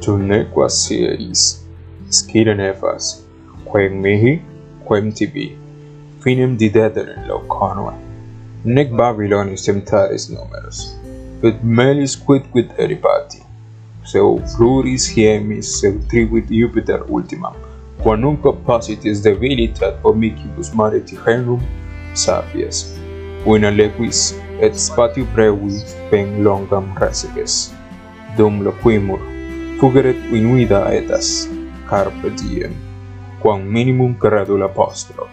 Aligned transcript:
tu 0.00 0.18
nequa 0.18 0.66
eis, 0.90 1.66
scire 2.10 2.54
nefas, 2.54 3.24
quem 3.64 4.00
mihi, 4.00 4.42
quem 4.86 5.10
tibi, 5.10 5.58
finem 6.20 6.56
didedere 6.56 7.16
locanua. 7.26 7.94
Nec 8.64 8.90
Babylonis 8.90 9.62
temptaris 9.62 10.28
numerus, 10.28 10.96
et 11.42 11.62
melis 11.62 12.16
quid 12.16 12.44
eripati, 12.78 13.42
seu 14.04 14.40
fluris 14.56 15.08
hiemis, 15.08 15.80
seu 15.80 15.98
tribuit 16.08 16.48
Jupiter 16.50 17.04
ultimam, 17.08 17.54
qua 18.02 18.16
nunca 18.16 18.52
pacitis 18.52 19.22
debilitat 19.22 19.98
omicibus 20.04 20.74
mariti 20.74 21.16
herum 21.26 21.60
sapies, 22.14 22.98
una 23.46 23.70
lequis 23.70 24.34
et 24.60 24.74
spatio 24.74 25.24
brevis 25.34 25.96
pen 26.10 26.42
longam 26.44 26.94
resiges, 27.00 27.72
dum 28.36 28.62
loquimur, 28.62 29.35
fugeret 29.80 30.16
inuida 30.32 30.86
etas, 30.96 31.48
carpe 31.88 32.30
diem, 32.30 32.72
quam 33.40 33.60
minimum 33.60 34.14
credula 34.14 34.68
postro. 34.68 35.28